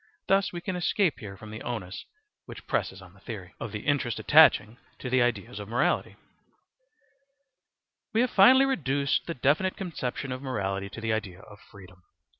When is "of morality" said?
5.59-6.15, 10.31-10.89